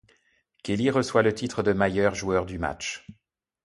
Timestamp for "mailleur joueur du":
1.73-2.57